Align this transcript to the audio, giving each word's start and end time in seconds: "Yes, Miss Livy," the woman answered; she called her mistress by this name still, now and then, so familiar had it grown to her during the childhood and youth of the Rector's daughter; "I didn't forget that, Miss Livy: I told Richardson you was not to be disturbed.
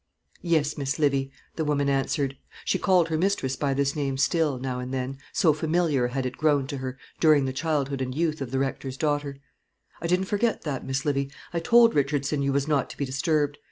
"Yes, 0.41 0.79
Miss 0.79 0.97
Livy," 0.97 1.31
the 1.57 1.63
woman 1.63 1.87
answered; 1.87 2.35
she 2.65 2.79
called 2.79 3.09
her 3.09 3.19
mistress 3.19 3.55
by 3.55 3.75
this 3.75 3.95
name 3.95 4.17
still, 4.17 4.57
now 4.57 4.79
and 4.79 4.91
then, 4.91 5.19
so 5.31 5.53
familiar 5.53 6.07
had 6.07 6.25
it 6.25 6.37
grown 6.37 6.65
to 6.69 6.77
her 6.77 6.97
during 7.19 7.45
the 7.45 7.53
childhood 7.53 8.01
and 8.01 8.15
youth 8.15 8.41
of 8.41 8.49
the 8.49 8.57
Rector's 8.57 8.97
daughter; 8.97 9.37
"I 10.01 10.07
didn't 10.07 10.25
forget 10.25 10.63
that, 10.63 10.83
Miss 10.83 11.05
Livy: 11.05 11.29
I 11.53 11.59
told 11.59 11.93
Richardson 11.93 12.41
you 12.41 12.51
was 12.51 12.67
not 12.67 12.89
to 12.89 12.97
be 12.97 13.05
disturbed. 13.05 13.59